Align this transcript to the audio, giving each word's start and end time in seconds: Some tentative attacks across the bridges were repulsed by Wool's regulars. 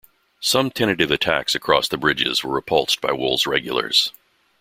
Some 0.39 0.71
tentative 0.71 1.11
attacks 1.11 1.53
across 1.53 1.87
the 1.87 1.95
bridges 1.95 2.43
were 2.43 2.55
repulsed 2.55 3.01
by 3.01 3.11
Wool's 3.11 3.45
regulars. 3.45 4.11